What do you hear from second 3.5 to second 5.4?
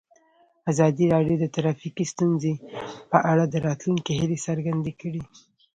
راتلونکي هیلې څرګندې کړې.